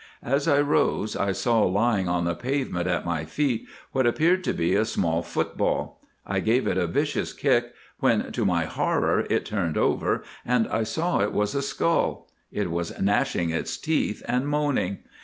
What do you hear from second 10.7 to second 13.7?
saw it was a skull. It was gnashing